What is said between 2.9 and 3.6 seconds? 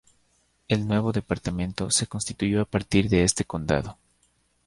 de este